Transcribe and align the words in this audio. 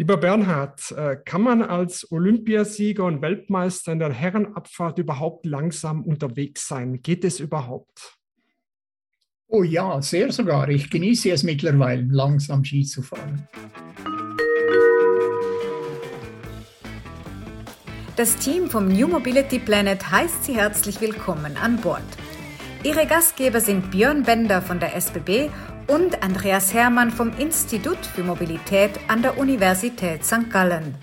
Lieber 0.00 0.16
Bernhard, 0.16 0.92
äh, 0.92 1.16
kann 1.24 1.42
man 1.42 1.60
als 1.60 2.12
Olympiasieger 2.12 3.04
und 3.04 3.20
Weltmeister 3.20 3.90
in 3.90 3.98
der 3.98 4.12
Herrenabfahrt 4.12 5.00
überhaupt 5.00 5.44
langsam 5.44 6.04
unterwegs 6.04 6.68
sein? 6.68 7.02
Geht 7.02 7.24
es 7.24 7.40
überhaupt? 7.40 8.16
Oh 9.48 9.64
ja, 9.64 10.00
sehr 10.00 10.30
sogar. 10.30 10.68
Ich 10.68 10.88
genieße 10.88 11.32
es 11.32 11.42
mittlerweile, 11.42 12.06
langsam 12.08 12.64
Ski 12.64 12.84
zu 12.84 13.02
fahren. 13.02 13.48
Das 18.14 18.36
Team 18.36 18.70
vom 18.70 18.86
New 18.86 19.08
Mobility 19.08 19.58
Planet 19.58 20.12
heißt 20.12 20.44
Sie 20.44 20.54
herzlich 20.54 21.00
willkommen 21.00 21.56
an 21.56 21.80
Bord. 21.80 22.04
Ihre 22.84 23.04
Gastgeber 23.04 23.60
sind 23.60 23.90
Björn 23.90 24.22
Bender 24.22 24.62
von 24.62 24.78
der 24.78 24.94
SBB 24.94 25.50
und 25.88 26.22
Andreas 26.22 26.74
Hermann 26.74 27.10
vom 27.10 27.32
Institut 27.38 28.04
für 28.04 28.22
Mobilität 28.22 29.00
an 29.08 29.22
der 29.22 29.38
Universität 29.38 30.22
St. 30.22 30.50
Gallen. 30.50 30.94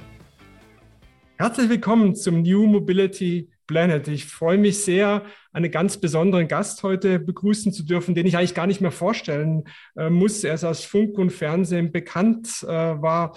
Herzlich 1.38 1.70
willkommen 1.70 2.16
zum 2.16 2.43
New 2.43 2.67
Mobility 2.67 3.49
Planet. 3.66 4.07
Ich 4.07 4.26
freue 4.26 4.59
mich 4.59 4.84
sehr, 4.84 5.23
einen 5.52 5.71
ganz 5.71 5.98
besonderen 5.98 6.48
Gast 6.48 6.84
heute 6.84 7.17
begrüßen 7.17 7.73
zu 7.73 7.84
dürfen, 7.84 8.13
den 8.13 8.27
ich 8.27 8.38
eigentlich 8.38 8.53
gar 8.53 8.67
nicht 8.67 8.79
mehr 8.79 8.91
vorstellen 8.91 9.63
äh, 9.98 10.12
muss. 10.12 10.43
Er 10.43 10.53
ist 10.53 10.63
aus 10.63 10.85
Funk 10.85 11.17
und 11.17 11.31
Fernsehen 11.31 11.91
bekannt, 11.91 12.63
äh, 12.63 12.67
war 12.67 13.35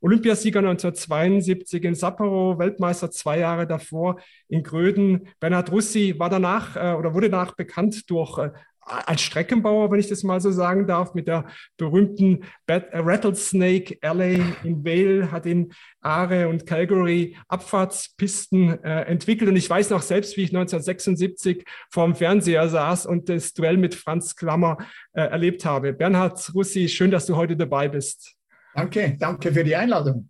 Olympiasieger 0.00 0.60
1972 0.60 1.84
in 1.84 1.94
Sapporo, 1.94 2.58
Weltmeister 2.58 3.10
zwei 3.10 3.38
Jahre 3.38 3.66
davor 3.66 4.18
in 4.48 4.62
Gröden. 4.62 5.28
Bernhard 5.40 5.70
Russi 5.72 6.14
war 6.18 6.30
danach 6.30 6.76
äh, 6.76 6.94
oder 6.94 7.12
wurde 7.12 7.28
danach 7.28 7.54
bekannt 7.54 8.08
durch 8.10 8.38
als 8.86 9.20
Streckenbauer, 9.22 9.90
wenn 9.90 9.98
ich 9.98 10.08
das 10.08 10.22
mal 10.22 10.40
so 10.40 10.50
sagen 10.50 10.86
darf, 10.86 11.14
mit 11.14 11.26
der 11.26 11.46
berühmten 11.76 12.44
äh, 12.66 12.80
Rattlesnake 12.92 13.98
Alley 14.00 14.42
in 14.62 14.84
Vale, 14.84 15.32
hat 15.32 15.44
in 15.44 15.72
Aare 16.00 16.48
und 16.48 16.66
Calgary 16.66 17.36
Abfahrtspisten 17.48 18.82
äh, 18.84 19.02
entwickelt. 19.02 19.50
Und 19.50 19.56
ich 19.56 19.68
weiß 19.68 19.90
noch 19.90 20.02
selbst, 20.02 20.36
wie 20.36 20.42
ich 20.42 20.50
1976 20.50 21.64
vor 21.90 22.04
dem 22.04 22.14
Fernseher 22.14 22.68
saß 22.68 23.06
und 23.06 23.28
das 23.28 23.52
Duell 23.54 23.76
mit 23.76 23.94
Franz 23.94 24.36
Klammer 24.36 24.78
äh, 25.12 25.22
erlebt 25.22 25.64
habe. 25.64 25.92
Bernhard 25.92 26.54
Russi, 26.54 26.88
schön, 26.88 27.10
dass 27.10 27.26
du 27.26 27.36
heute 27.36 27.56
dabei 27.56 27.88
bist. 27.88 28.34
Danke, 28.74 29.16
danke 29.18 29.52
für 29.52 29.64
die 29.64 29.74
Einladung. 29.74 30.28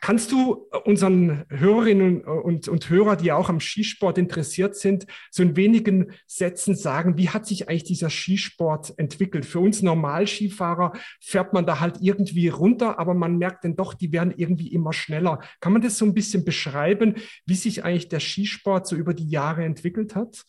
Kannst 0.00 0.32
du 0.32 0.68
unseren 0.84 1.44
Hörerinnen 1.48 2.22
und, 2.22 2.68
und 2.68 2.90
Hörer, 2.90 3.16
die 3.16 3.32
auch 3.32 3.48
am 3.48 3.60
Skisport 3.60 4.18
interessiert 4.18 4.76
sind, 4.76 5.06
so 5.30 5.42
in 5.42 5.56
wenigen 5.56 6.12
Sätzen 6.26 6.74
sagen, 6.74 7.16
wie 7.16 7.30
hat 7.30 7.46
sich 7.46 7.68
eigentlich 7.68 7.84
dieser 7.84 8.10
Skisport 8.10 8.94
entwickelt? 8.98 9.46
Für 9.46 9.60
uns 9.60 9.82
Normalskifahrer 9.82 10.92
fährt 11.20 11.52
man 11.52 11.66
da 11.66 11.80
halt 11.80 11.98
irgendwie 12.00 12.48
runter, 12.48 12.98
aber 12.98 13.14
man 13.14 13.38
merkt 13.38 13.64
dann 13.64 13.76
doch, 13.76 13.94
die 13.94 14.12
werden 14.12 14.34
irgendwie 14.36 14.72
immer 14.72 14.92
schneller. 14.92 15.40
Kann 15.60 15.72
man 15.72 15.82
das 15.82 15.98
so 15.98 16.04
ein 16.04 16.14
bisschen 16.14 16.44
beschreiben, 16.44 17.14
wie 17.46 17.54
sich 17.54 17.84
eigentlich 17.84 18.08
der 18.08 18.20
Skisport 18.20 18.86
so 18.86 18.96
über 18.96 19.14
die 19.14 19.28
Jahre 19.28 19.64
entwickelt 19.64 20.14
hat? 20.14 20.44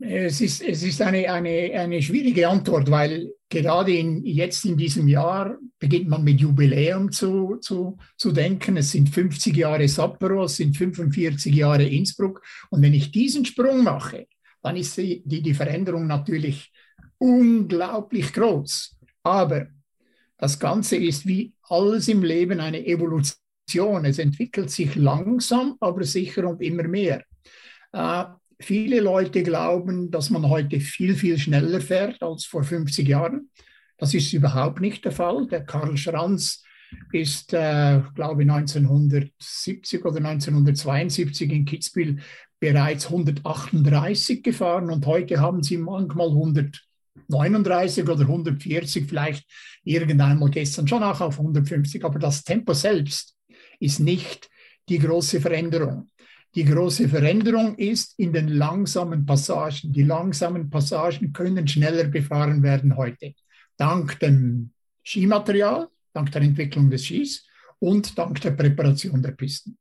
Es 0.00 0.40
ist, 0.40 0.62
es 0.62 0.82
ist 0.82 1.02
eine, 1.02 1.30
eine, 1.30 1.72
eine 1.74 2.00
schwierige 2.00 2.48
Antwort, 2.48 2.90
weil 2.90 3.32
gerade 3.48 3.92
in, 3.92 4.24
jetzt 4.24 4.64
in 4.64 4.76
diesem 4.76 5.06
Jahr 5.06 5.58
beginnt 5.78 6.08
man 6.08 6.24
mit 6.24 6.40
Jubiläum 6.40 7.12
zu, 7.12 7.56
zu, 7.60 7.98
zu 8.16 8.32
denken. 8.32 8.78
Es 8.78 8.92
sind 8.92 9.10
50 9.10 9.54
Jahre 9.54 9.86
Sapporo, 9.86 10.44
es 10.44 10.56
sind 10.56 10.76
45 10.76 11.54
Jahre 11.54 11.84
Innsbruck. 11.84 12.42
Und 12.70 12.80
wenn 12.82 12.94
ich 12.94 13.12
diesen 13.12 13.44
Sprung 13.44 13.84
mache, 13.84 14.26
dann 14.62 14.76
ist 14.76 14.96
die, 14.96 15.22
die, 15.26 15.42
die 15.42 15.54
Veränderung 15.54 16.06
natürlich 16.06 16.72
unglaublich 17.18 18.32
groß. 18.32 18.96
Aber 19.22 19.66
das 20.38 20.58
Ganze 20.58 20.96
ist 20.96 21.26
wie 21.26 21.52
alles 21.68 22.08
im 22.08 22.22
Leben 22.22 22.60
eine 22.60 22.84
Evolution. 22.86 24.04
Es 24.04 24.18
entwickelt 24.18 24.70
sich 24.70 24.96
langsam, 24.96 25.76
aber 25.80 26.04
sicher 26.04 26.48
und 26.48 26.62
immer 26.62 26.84
mehr. 26.84 27.22
Viele 28.62 29.00
Leute 29.00 29.42
glauben, 29.42 30.12
dass 30.12 30.30
man 30.30 30.48
heute 30.48 30.78
viel, 30.78 31.16
viel 31.16 31.36
schneller 31.36 31.80
fährt 31.80 32.22
als 32.22 32.44
vor 32.44 32.62
50 32.62 33.08
Jahren. 33.08 33.50
Das 33.98 34.14
ist 34.14 34.32
überhaupt 34.32 34.80
nicht 34.80 35.04
der 35.04 35.10
Fall. 35.10 35.48
Der 35.48 35.64
Karl 35.64 35.96
Schranz 35.96 36.62
ist, 37.12 37.52
äh, 37.54 38.02
glaube 38.14 38.42
ich, 38.42 38.50
1970 38.50 40.04
oder 40.04 40.18
1972 40.18 41.50
in 41.50 41.64
Kitzbühel 41.64 42.18
bereits 42.60 43.06
138 43.06 44.44
gefahren 44.44 44.90
und 44.90 45.06
heute 45.06 45.40
haben 45.40 45.64
sie 45.64 45.78
manchmal 45.78 46.28
139 46.28 48.08
oder 48.08 48.20
140, 48.20 49.08
vielleicht 49.08 49.44
irgendeinmal 49.82 50.50
gestern 50.50 50.86
schon 50.86 51.02
auch 51.02 51.20
auf 51.20 51.40
150, 51.40 52.04
aber 52.04 52.20
das 52.20 52.44
Tempo 52.44 52.74
selbst 52.74 53.36
ist 53.80 53.98
nicht 53.98 54.48
die 54.88 55.00
große 55.00 55.40
Veränderung. 55.40 56.11
Die 56.54 56.64
große 56.64 57.08
Veränderung 57.08 57.76
ist 57.76 58.18
in 58.18 58.32
den 58.32 58.48
langsamen 58.48 59.24
Passagen. 59.24 59.92
Die 59.92 60.02
langsamen 60.02 60.68
Passagen 60.68 61.32
können 61.32 61.66
schneller 61.66 62.04
befahren 62.04 62.62
werden 62.62 62.96
heute. 62.96 63.34
Dank 63.78 64.18
dem 64.20 64.70
Skimaterial, 65.02 65.88
dank 66.12 66.30
der 66.30 66.42
Entwicklung 66.42 66.90
des 66.90 67.04
Skis 67.04 67.46
und 67.78 68.16
dank 68.18 68.40
der 68.42 68.50
Präparation 68.50 69.22
der 69.22 69.32
Pisten 69.32 69.78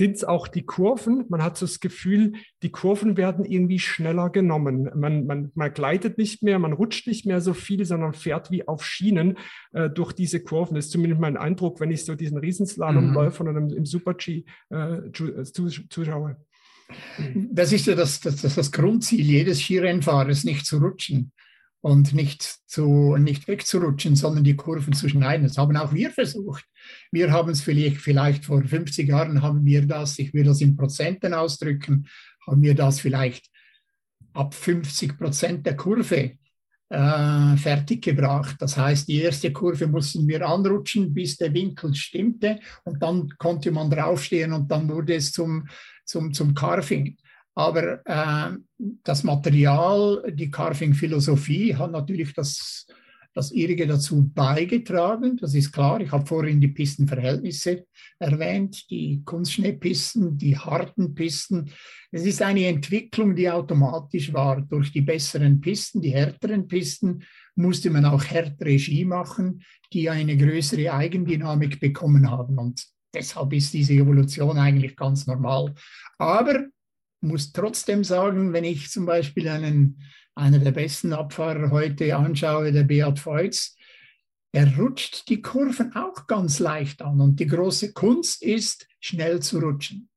sind 0.00 0.16
es 0.16 0.24
auch 0.24 0.48
die 0.48 0.64
Kurven. 0.64 1.26
Man 1.28 1.42
hat 1.42 1.58
so 1.58 1.66
das 1.66 1.78
Gefühl, 1.78 2.32
die 2.62 2.70
Kurven 2.70 3.18
werden 3.18 3.44
irgendwie 3.44 3.78
schneller 3.78 4.30
genommen. 4.30 4.88
Man, 4.94 5.26
man, 5.26 5.50
man 5.54 5.74
gleitet 5.74 6.16
nicht 6.16 6.42
mehr, 6.42 6.58
man 6.58 6.72
rutscht 6.72 7.06
nicht 7.06 7.26
mehr 7.26 7.42
so 7.42 7.52
viel, 7.52 7.84
sondern 7.84 8.14
fährt 8.14 8.50
wie 8.50 8.66
auf 8.66 8.82
Schienen 8.82 9.36
äh, 9.74 9.90
durch 9.90 10.14
diese 10.14 10.42
Kurven. 10.42 10.74
Das 10.74 10.86
ist 10.86 10.92
zumindest 10.92 11.20
mein 11.20 11.36
Eindruck, 11.36 11.80
wenn 11.80 11.90
ich 11.90 12.06
so 12.06 12.14
diesen 12.14 12.38
Riesenslalom 12.38 13.08
mhm. 13.08 13.12
läufe 13.12 13.42
und 13.42 13.54
im, 13.54 13.68
im 13.76 13.84
Super-G 13.84 14.44
äh, 14.70 15.12
zuschaue. 15.12 16.38
Das 17.34 17.70
ist 17.70 17.86
ja 17.86 17.94
das, 17.94 18.20
das, 18.20 18.40
das 18.40 18.72
Grundziel 18.72 19.20
jedes 19.20 19.60
Skirennfahrers, 19.60 20.44
nicht 20.44 20.64
zu 20.64 20.78
rutschen 20.78 21.30
und 21.82 22.12
nicht, 22.12 22.42
zu, 22.66 23.16
nicht 23.16 23.48
wegzurutschen, 23.48 24.14
sondern 24.16 24.44
die 24.44 24.56
Kurven 24.56 24.92
zu 24.92 25.08
schneiden. 25.08 25.46
Das 25.46 25.56
haben 25.56 25.76
auch 25.76 25.92
wir 25.92 26.10
versucht. 26.10 26.64
Wir 27.10 27.32
haben 27.32 27.50
es 27.50 27.62
vielleicht, 27.62 27.96
vielleicht 27.96 28.44
vor 28.44 28.62
50 28.62 29.08
Jahren, 29.08 29.42
haben 29.42 29.64
wir 29.64 29.86
das, 29.86 30.18
ich 30.18 30.34
will 30.34 30.44
das 30.44 30.60
in 30.60 30.76
Prozenten 30.76 31.32
ausdrücken, 31.32 32.06
haben 32.46 32.62
wir 32.62 32.74
das 32.74 33.00
vielleicht 33.00 33.46
ab 34.34 34.54
50 34.54 35.18
Prozent 35.18 35.66
der 35.66 35.76
Kurve 35.76 36.32
äh, 36.90 37.56
fertiggebracht. 37.56 38.56
Das 38.60 38.76
heißt, 38.76 39.08
die 39.08 39.22
erste 39.22 39.52
Kurve 39.52 39.86
mussten 39.86 40.28
wir 40.28 40.46
anrutschen, 40.46 41.14
bis 41.14 41.36
der 41.36 41.54
Winkel 41.54 41.94
stimmte 41.94 42.60
und 42.84 43.02
dann 43.02 43.28
konnte 43.38 43.70
man 43.70 43.90
draufstehen 43.90 44.52
und 44.52 44.70
dann 44.70 44.88
wurde 44.88 45.14
es 45.14 45.32
zum, 45.32 45.66
zum, 46.04 46.34
zum 46.34 46.54
Carving. 46.54 47.16
Aber 47.54 48.00
äh, 48.06 48.56
das 49.02 49.24
Material, 49.24 50.22
die 50.32 50.50
Carving-Philosophie 50.50 51.74
hat 51.74 51.90
natürlich 51.90 52.32
das, 52.32 52.86
das 53.34 53.52
ihrige 53.52 53.86
dazu 53.86 54.30
beigetragen. 54.32 55.36
Das 55.36 55.54
ist 55.54 55.72
klar. 55.72 56.00
Ich 56.00 56.12
habe 56.12 56.26
vorhin 56.26 56.60
die 56.60 56.68
Pistenverhältnisse 56.68 57.86
erwähnt, 58.18 58.88
die 58.90 59.22
Kunstschneepisten, 59.24 60.38
die 60.38 60.56
harten 60.56 61.14
Pisten. 61.14 61.70
Es 62.12 62.24
ist 62.24 62.40
eine 62.40 62.66
Entwicklung, 62.66 63.34
die 63.34 63.50
automatisch 63.50 64.32
war. 64.32 64.60
Durch 64.62 64.92
die 64.92 65.02
besseren 65.02 65.60
Pisten, 65.60 66.00
die 66.00 66.12
härteren 66.12 66.66
Pisten, 66.68 67.24
musste 67.56 67.90
man 67.90 68.04
auch 68.04 68.24
härtere 68.24 68.78
Ski 68.78 69.04
machen, 69.04 69.62
die 69.92 70.08
eine 70.08 70.36
größere 70.36 70.92
Eigendynamik 70.92 71.80
bekommen 71.80 72.30
haben. 72.30 72.58
Und 72.58 72.86
deshalb 73.12 73.52
ist 73.52 73.74
diese 73.74 73.94
Evolution 73.94 74.56
eigentlich 74.56 74.96
ganz 74.96 75.26
normal. 75.26 75.74
Aber 76.18 76.66
muss 77.20 77.52
trotzdem 77.52 78.04
sagen, 78.04 78.52
wenn 78.52 78.64
ich 78.64 78.90
zum 78.90 79.06
Beispiel 79.06 79.48
einen, 79.48 80.02
einer 80.34 80.58
der 80.58 80.72
besten 80.72 81.12
Abfahrer 81.12 81.70
heute 81.70 82.16
anschaue, 82.16 82.72
der 82.72 82.84
Beat 82.84 83.18
Feutz, 83.18 83.76
er 84.52 84.76
rutscht 84.76 85.28
die 85.28 85.42
Kurven 85.42 85.94
auch 85.94 86.26
ganz 86.26 86.58
leicht 86.58 87.02
an. 87.02 87.20
Und 87.20 87.40
die 87.40 87.46
große 87.46 87.92
Kunst 87.92 88.42
ist, 88.42 88.88
schnell 89.00 89.40
zu 89.40 89.60
rutschen. 89.60 90.09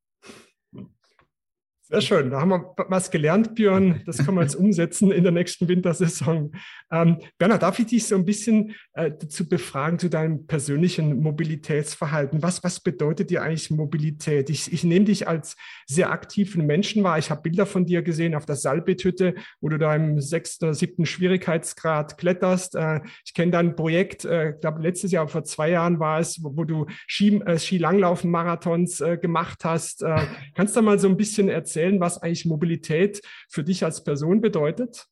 Sehr 1.93 2.01
schön, 2.01 2.31
da 2.31 2.41
haben 2.41 2.49
wir 2.49 2.73
was 2.87 3.11
gelernt, 3.11 3.53
Björn. 3.53 4.01
Das 4.07 4.17
können 4.17 4.37
wir 4.37 4.41
jetzt 4.41 4.55
umsetzen 4.59 5.11
in 5.11 5.21
der 5.21 5.31
nächsten 5.31 5.67
Wintersaison. 5.67 6.51
Ähm, 6.91 7.19
Bernhard, 7.37 7.61
darf 7.61 7.77
ich 7.77 7.85
dich 7.85 8.07
so 8.07 8.15
ein 8.15 8.25
bisschen 8.25 8.73
äh, 8.93 9.11
dazu 9.11 9.47
befragen 9.47 9.99
zu 9.99 10.09
deinem 10.09 10.47
persönlichen 10.47 11.19
Mobilitätsverhalten? 11.19 12.41
Was, 12.41 12.63
was 12.63 12.79
bedeutet 12.79 13.29
dir 13.29 13.43
eigentlich 13.43 13.69
Mobilität? 13.69 14.49
Ich, 14.49 14.73
ich 14.73 14.83
nehme 14.83 15.05
dich 15.05 15.27
als 15.27 15.55
sehr 15.85 16.09
aktiven 16.09 16.65
Menschen 16.65 17.03
wahr. 17.03 17.19
Ich 17.19 17.29
habe 17.29 17.43
Bilder 17.43 17.67
von 17.67 17.85
dir 17.85 18.01
gesehen 18.01 18.33
auf 18.33 18.47
der 18.47 18.55
Salbethütte, 18.55 19.35
wo 19.61 19.69
du 19.69 19.77
da 19.77 19.95
im 19.95 20.19
sechsten 20.19 20.65
oder 20.65 20.73
siebten 20.73 21.05
Schwierigkeitsgrad 21.05 22.17
kletterst. 22.17 22.73
Äh, 22.73 23.01
ich 23.23 23.35
kenne 23.35 23.51
dein 23.51 23.75
Projekt, 23.75 24.25
äh, 24.25 24.55
ich 24.55 24.61
glaube 24.61 24.81
letztes 24.81 25.11
Jahr, 25.11 25.27
vor 25.27 25.43
zwei 25.43 25.69
Jahren 25.69 25.99
war 25.99 26.19
es, 26.19 26.43
wo, 26.43 26.57
wo 26.57 26.63
du 26.63 26.87
Ski, 27.05 27.39
äh, 27.45 27.59
Skilanglauf-Marathons 27.59 29.01
äh, 29.01 29.17
gemacht 29.17 29.63
hast. 29.63 30.01
Äh, 30.01 30.21
kannst 30.55 30.75
du 30.75 30.81
mal 30.81 30.97
so 30.97 31.07
ein 31.07 31.17
bisschen 31.17 31.49
erzählen? 31.49 31.82
Erzählen, 31.83 31.99
was 31.99 32.17
eigentlich 32.17 32.45
Mobilität 32.45 33.21
für 33.49 33.63
dich 33.63 33.83
als 33.83 34.03
Person 34.03 34.41
bedeutet? 34.41 35.05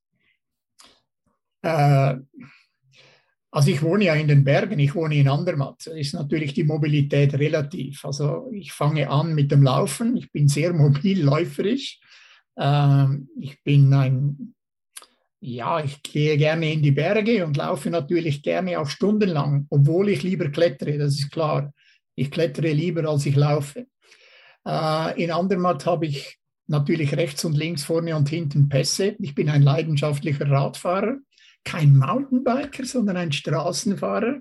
Äh, 1.63 2.15
Also 3.53 3.69
ich 3.69 3.81
wohne 3.81 4.05
ja 4.05 4.15
in 4.15 4.29
den 4.29 4.45
Bergen, 4.45 4.79
ich 4.79 4.95
wohne 4.95 5.15
in 5.15 5.27
Andermatt. 5.27 5.81
Da 5.85 5.91
ist 5.91 6.13
natürlich 6.13 6.53
die 6.53 6.63
Mobilität 6.63 7.33
relativ. 7.33 8.05
Also 8.05 8.49
ich 8.53 8.71
fange 8.71 9.09
an 9.09 9.35
mit 9.35 9.51
dem 9.51 9.63
Laufen. 9.63 10.15
Ich 10.15 10.31
bin 10.31 10.47
sehr 10.47 10.71
mobil 10.85 11.21
läuferisch. 11.21 11.99
Ähm, 12.57 13.27
ich 13.37 13.61
bin 13.63 13.93
ein, 13.93 14.55
ja, 15.41 15.83
ich 15.83 16.01
gehe 16.01 16.37
gerne 16.37 16.71
in 16.71 16.81
die 16.81 16.91
Berge 16.91 17.45
und 17.45 17.57
laufe 17.57 17.89
natürlich 17.89 18.41
gerne 18.41 18.79
auch 18.79 18.87
stundenlang, 18.87 19.67
obwohl 19.69 20.09
ich 20.09 20.23
lieber 20.23 20.49
klettere, 20.49 20.97
das 20.97 21.19
ist 21.19 21.31
klar. 21.31 21.73
Ich 22.15 22.29
klettere 22.31 22.71
lieber, 22.71 23.09
als 23.09 23.25
ich 23.25 23.35
laufe. 23.35 23.85
Äh, 24.65 25.23
in 25.23 25.31
Andermatt 25.31 25.85
habe 25.85 26.05
ich 26.05 26.40
natürlich 26.71 27.15
rechts 27.15 27.45
und 27.45 27.55
links, 27.55 27.83
vorne 27.83 28.15
und 28.15 28.29
hinten 28.29 28.69
Pässe. 28.69 29.15
Ich 29.19 29.35
bin 29.35 29.49
ein 29.49 29.61
leidenschaftlicher 29.61 30.49
Radfahrer 30.49 31.17
kein 31.63 31.95
Mountainbiker, 31.95 32.85
sondern 32.85 33.17
ein 33.17 33.31
Straßenfahrer, 33.31 34.39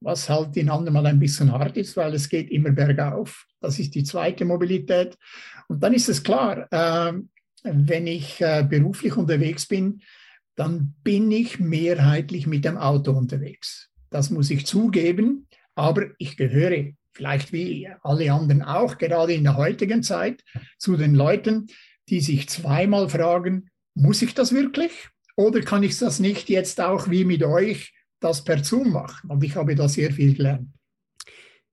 was 0.00 0.28
halt 0.28 0.56
in 0.56 0.70
andermal 0.70 1.06
ein 1.06 1.18
bisschen 1.18 1.52
hart 1.52 1.76
ist, 1.76 1.96
weil 1.96 2.14
es 2.14 2.28
geht 2.28 2.50
immer 2.50 2.70
bergauf. 2.70 3.46
Das 3.60 3.78
ist 3.78 3.94
die 3.94 4.04
zweite 4.04 4.44
Mobilität. 4.44 5.16
Und 5.68 5.82
dann 5.82 5.94
ist 5.94 6.08
es 6.08 6.22
klar, 6.22 6.68
äh, 6.70 7.12
wenn 7.64 8.06
ich 8.06 8.40
äh, 8.40 8.64
beruflich 8.68 9.16
unterwegs 9.16 9.66
bin, 9.66 10.02
dann 10.54 10.94
bin 11.02 11.30
ich 11.32 11.58
mehrheitlich 11.58 12.46
mit 12.46 12.64
dem 12.64 12.76
Auto 12.76 13.12
unterwegs. 13.12 13.90
Das 14.10 14.30
muss 14.30 14.50
ich 14.50 14.66
zugeben, 14.66 15.48
aber 15.74 16.06
ich 16.18 16.36
gehöre 16.36 16.92
vielleicht 17.14 17.52
wie 17.52 17.88
alle 18.02 18.32
anderen 18.32 18.62
auch, 18.62 18.98
gerade 18.98 19.32
in 19.32 19.44
der 19.44 19.56
heutigen 19.56 20.02
Zeit, 20.02 20.42
zu 20.78 20.96
den 20.96 21.14
Leuten, 21.14 21.68
die 22.08 22.20
sich 22.20 22.48
zweimal 22.48 23.08
fragen, 23.08 23.70
muss 23.94 24.22
ich 24.22 24.34
das 24.34 24.52
wirklich? 24.52 25.08
Oder 25.36 25.60
kann 25.60 25.82
ich 25.82 25.98
das 25.98 26.20
nicht 26.20 26.48
jetzt 26.48 26.80
auch 26.80 27.08
wie 27.08 27.24
mit 27.24 27.42
euch 27.42 27.92
das 28.20 28.44
per 28.44 28.62
Zoom 28.62 28.92
machen? 28.92 29.30
Und 29.30 29.42
ich 29.42 29.56
habe 29.56 29.74
da 29.74 29.88
sehr 29.88 30.12
viel 30.12 30.34
gelernt. 30.34 30.68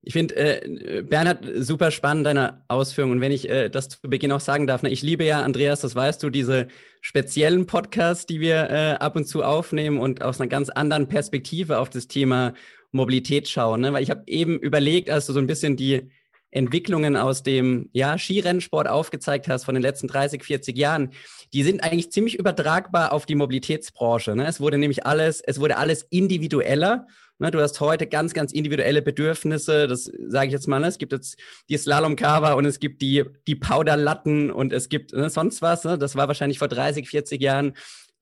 Ich 0.04 0.14
finde, 0.14 0.34
äh, 0.34 1.02
Bernhard, 1.02 1.48
super 1.58 1.92
spannend 1.92 2.26
deine 2.26 2.64
Ausführungen. 2.66 3.14
Und 3.14 3.20
wenn 3.20 3.30
ich 3.30 3.48
äh, 3.48 3.68
das 3.68 3.88
zu 3.88 3.98
Beginn 4.02 4.32
auch 4.32 4.40
sagen 4.40 4.66
darf, 4.66 4.82
ne, 4.82 4.90
ich 4.90 5.02
liebe 5.02 5.24
ja, 5.24 5.42
Andreas, 5.42 5.80
das 5.80 5.94
weißt 5.94 6.20
du, 6.24 6.30
diese 6.30 6.66
speziellen 7.00 7.66
Podcasts, 7.66 8.26
die 8.26 8.40
wir 8.40 8.68
äh, 8.68 8.92
ab 8.94 9.14
und 9.14 9.26
zu 9.26 9.44
aufnehmen 9.44 9.98
und 9.98 10.22
aus 10.22 10.40
einer 10.40 10.48
ganz 10.48 10.70
anderen 10.70 11.06
Perspektive 11.06 11.78
auf 11.78 11.88
das 11.88 12.08
Thema 12.08 12.54
Mobilität 12.92 13.48
schauen. 13.48 13.80
Ne? 13.80 13.92
Weil 13.92 14.02
ich 14.02 14.10
habe 14.10 14.22
eben 14.26 14.58
überlegt, 14.58 15.10
als 15.10 15.26
du 15.26 15.32
so 15.32 15.40
ein 15.40 15.46
bisschen 15.46 15.76
die 15.76 16.10
Entwicklungen 16.52 17.16
aus 17.16 17.42
dem 17.42 17.88
ja, 17.92 18.18
Skirennsport 18.18 18.86
aufgezeigt 18.86 19.48
hast 19.48 19.64
von 19.64 19.74
den 19.74 19.82
letzten 19.82 20.06
30, 20.06 20.44
40 20.44 20.76
Jahren, 20.76 21.10
die 21.52 21.62
sind 21.62 21.82
eigentlich 21.82 22.12
ziemlich 22.12 22.38
übertragbar 22.38 23.12
auf 23.12 23.26
die 23.26 23.34
Mobilitätsbranche. 23.34 24.36
Ne? 24.36 24.46
Es 24.46 24.60
wurde 24.60 24.78
nämlich 24.78 25.06
alles, 25.06 25.40
es 25.40 25.58
wurde 25.58 25.78
alles 25.78 26.06
individueller. 26.10 27.06
Ne? 27.38 27.50
Du 27.50 27.60
hast 27.60 27.80
heute 27.80 28.06
ganz, 28.06 28.34
ganz 28.34 28.52
individuelle 28.52 29.00
Bedürfnisse. 29.00 29.88
Das 29.88 30.12
sage 30.26 30.48
ich 30.48 30.52
jetzt 30.52 30.68
mal. 30.68 30.78
Ne? 30.78 30.88
Es 30.88 30.98
gibt 30.98 31.12
jetzt 31.12 31.38
die 31.70 31.78
Slalom-Cover 31.78 32.54
und 32.56 32.66
es 32.66 32.78
gibt 32.78 33.00
die, 33.00 33.24
die 33.46 33.56
Powderlatten 33.56 34.50
und 34.50 34.74
es 34.74 34.90
gibt 34.90 35.14
ne, 35.14 35.30
sonst 35.30 35.62
was. 35.62 35.84
Ne? 35.84 35.96
Das 35.96 36.16
war 36.16 36.28
wahrscheinlich 36.28 36.58
vor 36.58 36.68
30, 36.68 37.08
40 37.08 37.40
Jahren 37.40 37.72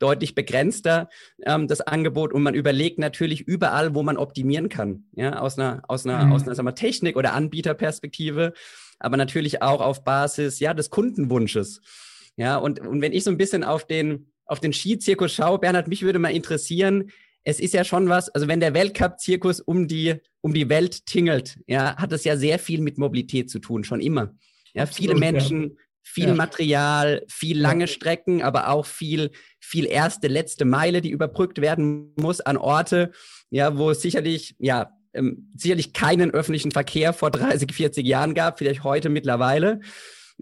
deutlich 0.01 0.35
begrenzter, 0.35 1.09
ähm, 1.45 1.69
das 1.69 1.81
Angebot. 1.81 2.33
Und 2.33 2.43
man 2.43 2.55
überlegt 2.55 2.99
natürlich 2.99 3.43
überall, 3.43 3.95
wo 3.95 4.03
man 4.03 4.17
optimieren 4.17 4.69
kann. 4.69 5.05
Ja, 5.13 5.39
aus 5.39 5.59
einer, 5.59 5.83
aus 5.87 6.05
einer, 6.05 6.27
mhm. 6.27 6.33
aus 6.33 6.43
einer 6.43 6.55
sagen 6.55 6.67
wir, 6.67 6.75
Technik- 6.75 7.17
oder 7.17 7.33
Anbieterperspektive, 7.35 8.53
aber 8.99 9.17
natürlich 9.17 9.63
auch 9.63 9.81
auf 9.81 10.05
Basis 10.05 10.59
ja, 10.61 10.75
des 10.75 10.91
Kundenwunsches. 10.91 11.81
Ja, 12.37 12.57
und, 12.57 12.81
und 12.81 13.01
wenn 13.03 13.13
ich 13.13 13.25
so 13.25 13.31
ein 13.31 13.39
bisschen 13.39 13.65
auf 13.65 13.87
den, 13.87 14.33
auf 14.47 14.61
den 14.61 14.73
Skizirkus 14.73 15.33
schaue, 15.33 15.59
Bernhard, 15.59 15.89
mich 15.89 16.03
würde 16.03 16.19
mal 16.19 16.31
interessieren, 16.31 17.11
es 17.45 17.61
ist 17.61 17.75
ja 17.75 17.85
schon 17.85 18.09
was, 18.09 18.29
also 18.29 18.49
wenn 18.49 18.61
der 18.61 18.75
Weltcup-Zirkus 18.75 19.61
um 19.61 19.89
die, 19.89 20.17
um 20.41 20.53
die 20.53 20.69
Welt 20.69 21.07
tingelt, 21.07 21.59
ja, 21.67 21.97
hat 21.97 22.13
es 22.13 22.25
ja 22.25 22.37
sehr 22.37 22.59
viel 22.59 22.81
mit 22.81 22.99
Mobilität 22.99 23.51
zu 23.51 23.59
tun, 23.59 23.85
schon 23.85 24.01
immer. 24.01 24.35
Ja, 24.75 24.87
viele 24.87 25.15
Menschen. 25.15 25.79
Viel 26.03 26.29
ja. 26.29 26.35
Material, 26.35 27.23
viel 27.29 27.59
lange 27.59 27.87
Strecken, 27.87 28.43
aber 28.43 28.69
auch 28.69 28.87
viel, 28.87 29.31
viel 29.61 29.87
erste, 29.87 30.29
letzte 30.29 30.65
Meile, 30.65 31.01
die 31.01 31.11
überbrückt 31.11 31.61
werden 31.61 32.13
muss 32.17 32.41
an 32.41 32.57
Orte, 32.57 33.13
ja, 33.51 33.77
wo 33.77 33.91
es 33.91 34.03
sicherlich, 34.03 34.57
ja, 34.59 34.93
ähm, 35.13 35.51
sicherlich 35.57 35.93
keinen 35.93 36.31
öffentlichen 36.31 36.71
Verkehr 36.71 37.13
vor 37.13 37.31
30, 37.31 37.73
40 37.73 38.07
Jahren 38.07 38.35
gab, 38.35 38.59
vielleicht 38.59 38.85
heute 38.85 39.09
mittlerweile. 39.09 39.81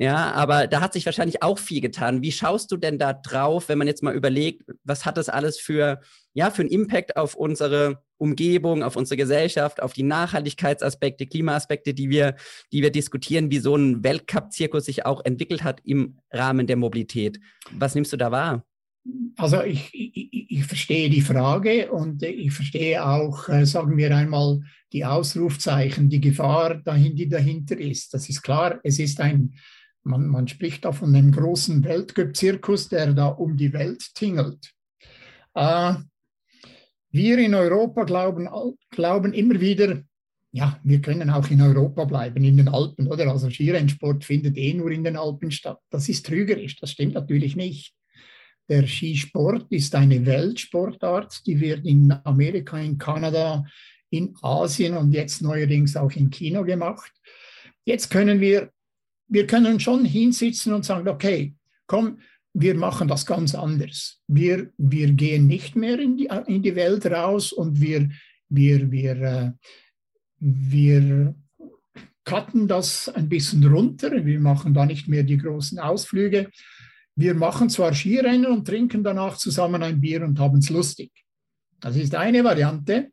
Ja, 0.01 0.31
aber 0.33 0.69
da 0.69 0.81
hat 0.81 0.93
sich 0.93 1.07
wahrscheinlich 1.07 1.43
auch 1.43 1.59
viel 1.59 1.81
getan. 1.81 2.23
Wie 2.23 2.31
schaust 2.31 2.71
du 2.71 2.77
denn 2.77 2.99
da 2.99 3.13
drauf, 3.13 3.69
wenn 3.69 3.79
man 3.79 3.89
jetzt 3.89 4.03
mal 4.03 4.15
überlegt, 4.15 4.63
was 4.85 5.05
hat 5.05 5.17
das 5.17 5.29
alles 5.29 5.59
für, 5.59 6.01
ja, 6.35 6.53
für 6.53 6.63
einen 6.63 6.71
Impact 6.71 7.17
auf 7.17 7.35
unsere 7.35 8.01
Umgebung, 8.19 8.83
auf 8.83 8.97
unsere 8.97 9.17
Gesellschaft, 9.17 9.83
auf 9.83 9.93
die 9.93 10.03
Nachhaltigkeitsaspekte, 10.03 11.27
Klimaaspekte, 11.27 11.95
die 11.95 12.11
wir, 12.11 12.37
die 12.73 12.83
wir 12.83 12.91
diskutieren, 12.91 13.51
wie 13.51 13.59
so 13.59 13.77
ein 13.77 14.05
Weltcup-Zirkus 14.05 14.85
sich 14.85 15.07
auch 15.07 15.25
entwickelt 15.25 15.65
hat 15.65 15.81
im 15.85 16.19
Rahmen 16.31 16.67
der 16.67 16.77
Mobilität. 16.77 17.41
Was 17.73 17.95
nimmst 17.95 18.13
du 18.13 18.17
da 18.17 18.31
wahr? 18.31 18.65
Also 19.37 19.63
ich, 19.63 19.89
ich, 19.95 20.51
ich 20.51 20.65
verstehe 20.65 21.09
die 21.09 21.23
Frage 21.23 21.91
und 21.91 22.23
ich 22.23 22.53
verstehe 22.53 23.05
auch, 23.07 23.49
äh, 23.49 23.65
sagen 23.65 23.97
wir 23.97 24.15
einmal, 24.15 24.61
die 24.93 25.05
Ausrufzeichen, 25.05 26.09
die 26.11 26.21
Gefahr, 26.21 26.75
dahin, 26.75 27.17
die 27.17 27.29
dahinter 27.29 27.79
ist. 27.79 28.13
Das 28.13 28.29
ist 28.29 28.43
klar, 28.43 28.81
es 28.83 28.99
ist 28.99 29.21
ein 29.21 29.55
man, 30.09 30.27
man 30.27 30.49
spricht 30.49 30.85
da 30.85 30.93
von 30.93 31.15
einem 31.15 31.33
großen 31.33 31.85
Weltcup-Zirkus, 31.85 32.89
der 32.89 33.13
da 33.13 33.27
um 33.29 33.57
die 33.57 33.73
Welt 33.73 34.15
tingelt. 34.15 34.73
Äh, 35.55 35.95
wir 37.11 37.39
in 37.39 37.55
Europa 37.55 38.05
glauben, 38.05 38.49
glauben 38.91 39.33
immer 39.33 39.61
wieder, 39.61 40.03
ja, 40.51 40.79
wir 40.83 41.01
können 41.01 41.31
auch 41.31 41.51
in 41.51 41.61
Europa 41.61 42.05
bleiben, 42.05 42.43
in 42.45 42.57
den 42.57 42.69
Alpen, 42.69 43.07
oder? 43.09 43.31
Also 43.31 43.51
Skirennsport 43.51 44.25
findet 44.25 44.57
eh 44.57 44.75
nur 44.75 44.91
in 44.91 45.05
den 45.05 45.17
Alpen 45.17 45.51
statt. 45.51 45.79
Das 45.91 46.09
ist 46.09 46.27
trügerisch, 46.27 46.77
das 46.77 46.93
stimmt 46.93 47.15
natürlich 47.15 47.55
nicht. 47.55 47.95
Der 48.69 48.87
Skisport 48.87 49.67
ist 49.71 49.95
eine 49.95 50.25
Weltsportart, 50.27 51.47
die 51.47 51.61
wird 51.61 51.87
in 51.87 52.13
Amerika, 52.25 52.79
in 52.79 52.99
Kanada, 52.99 53.65
in 54.11 54.35
Asien 54.43 54.97
und 54.97 55.13
jetzt 55.13 55.43
neuerdings 55.43 55.97
auch 55.97 56.13
in 56.13 56.31
China 56.31 56.63
gemacht. 56.63 57.13
Jetzt 57.85 58.11
können 58.11 58.41
wir 58.41 58.71
wir 59.29 59.47
können 59.47 59.79
schon 59.79 60.05
hinsitzen 60.05 60.73
und 60.73 60.85
sagen, 60.85 61.09
okay, 61.09 61.55
komm, 61.87 62.21
wir 62.55 62.75
machen 62.75 63.09
das 63.09 63.27
ganz 63.27 63.55
anders. 63.55 64.21
Wir, 64.27 64.71
wir 64.77 65.13
gehen 65.13 65.47
nicht 65.47 65.77
mehr 65.77 65.99
in 65.99 66.17
die, 66.17 66.29
in 66.47 66.63
die 66.63 66.75
Welt 66.75 67.07
raus 67.07 67.53
und 67.53 67.81
wir, 67.81 68.09
wir, 68.49 68.91
wir, 68.91 69.17
äh, 69.23 69.53
wir 70.39 71.35
cutten 72.25 72.69
das 72.69 73.09
ein 73.09 73.29
bisschen 73.29 73.65
runter. 73.65 74.25
Wir 74.25 74.41
machen 74.41 74.75
da 74.75 74.87
nicht 74.87 75.09
mehr 75.09 75.23
die 75.23 75.39
großen 75.39 75.79
Ausflüge. 75.79 76.51
Wir 77.17 77.35
machen 77.35 77.71
zwar 77.71 77.95
Skirennen 77.95 78.47
und 78.47 78.67
trinken 78.67 79.03
danach 79.03 79.37
zusammen 79.37 79.83
ein 79.83 80.01
Bier 80.01 80.23
und 80.23 80.39
haben 80.39 80.59
es 80.59 80.71
lustig. 80.71 81.11
Das 81.81 81.97
ist 81.97 82.15
eine 82.15 82.45
Variante. 82.45 83.11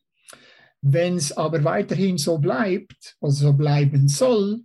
Wenn 0.81 1.15
es 1.15 1.31
aber 1.31 1.63
weiterhin 1.63 2.17
so 2.17 2.37
bleibt, 2.37 3.15
also 3.19 3.47
so 3.47 3.53
bleiben 3.53 4.07
soll, 4.07 4.61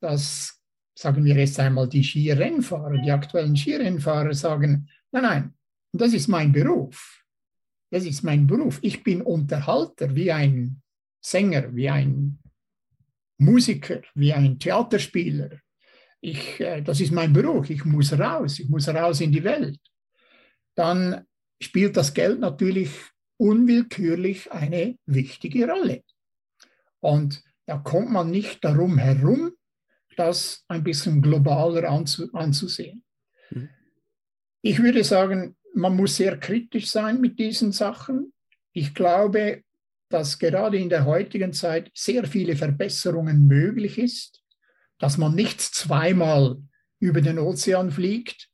dass 0.00 0.57
sagen 0.98 1.24
wir 1.24 1.36
jetzt 1.36 1.60
einmal 1.60 1.88
die 1.88 2.02
Skirennfahrer, 2.02 2.98
die 2.98 3.12
aktuellen 3.12 3.56
Skirennfahrer 3.56 4.34
sagen, 4.34 4.88
nein, 5.12 5.22
nein, 5.22 5.54
das 5.92 6.12
ist 6.12 6.26
mein 6.26 6.50
Beruf. 6.50 7.24
Das 7.88 8.04
ist 8.04 8.24
mein 8.24 8.48
Beruf. 8.48 8.80
Ich 8.82 9.04
bin 9.04 9.22
Unterhalter 9.22 10.12
wie 10.16 10.32
ein 10.32 10.82
Sänger, 11.20 11.74
wie 11.74 11.88
ein 11.88 12.40
Musiker, 13.38 14.02
wie 14.14 14.32
ein 14.32 14.58
Theaterspieler. 14.58 15.60
Ich, 16.20 16.58
äh, 16.58 16.82
das 16.82 17.00
ist 17.00 17.12
mein 17.12 17.32
Beruf. 17.32 17.70
Ich 17.70 17.84
muss 17.84 18.12
raus. 18.18 18.58
Ich 18.58 18.68
muss 18.68 18.88
raus 18.88 19.20
in 19.20 19.30
die 19.30 19.44
Welt. 19.44 19.78
Dann 20.74 21.24
spielt 21.62 21.96
das 21.96 22.12
Geld 22.12 22.40
natürlich 22.40 22.90
unwillkürlich 23.36 24.50
eine 24.50 24.98
wichtige 25.06 25.68
Rolle. 25.68 26.02
Und 26.98 27.44
da 27.66 27.78
kommt 27.78 28.10
man 28.10 28.32
nicht 28.32 28.64
darum 28.64 28.98
herum, 28.98 29.52
das 30.18 30.64
ein 30.68 30.82
bisschen 30.82 31.22
globaler 31.22 31.88
anzu, 31.88 32.32
anzusehen. 32.32 33.04
Mhm. 33.50 33.68
Ich 34.62 34.82
würde 34.82 35.04
sagen, 35.04 35.56
man 35.74 35.96
muss 35.96 36.16
sehr 36.16 36.36
kritisch 36.38 36.86
sein 36.90 37.20
mit 37.20 37.38
diesen 37.38 37.72
Sachen. 37.72 38.32
Ich 38.72 38.94
glaube, 38.94 39.62
dass 40.08 40.38
gerade 40.38 40.78
in 40.78 40.88
der 40.88 41.04
heutigen 41.04 41.52
Zeit 41.52 41.90
sehr 41.94 42.24
viele 42.24 42.56
Verbesserungen 42.56 43.46
möglich 43.46 43.98
ist, 43.98 44.42
dass 44.98 45.18
man 45.18 45.34
nicht 45.34 45.60
zweimal 45.60 46.56
über 46.98 47.20
den 47.20 47.38
Ozean 47.38 47.90
fliegt 47.90 48.48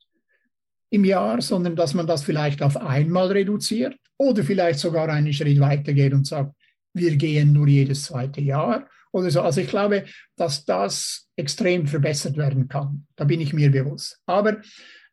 im 0.91 1.05
Jahr, 1.05 1.41
sondern 1.41 1.77
dass 1.77 1.95
man 1.95 2.07
das 2.07 2.23
vielleicht 2.23 2.63
auf 2.63 2.77
einmal 2.77 3.29
reduziert 3.33 3.97
oder 4.19 4.45
vielleicht 4.45 4.79
sogar 4.79 5.09
einen 5.09 5.33
Schritt 5.33 5.59
weitergeht 5.61 6.13
und 6.13 6.27
sagt, 6.27 6.55
wir 6.93 7.17
gehen 7.17 7.53
nur 7.53 7.67
jedes 7.67 8.05
zweite 8.05 8.41
Jahr 8.41 8.89
oder 9.15 9.31
so. 9.31 9.43
Also 9.43 9.61
ich 9.61 9.69
glaube, 9.69 10.05
dass 10.37 10.65
das 10.65 11.29
extrem 11.37 11.87
verbessert 11.87 12.37
werden 12.37 12.67
kann. 12.69 13.07
Da 13.15 13.25
bin 13.25 13.41
ich 13.41 13.53
mir 13.53 13.71
bewusst. 13.71 14.21
Aber 14.27 14.61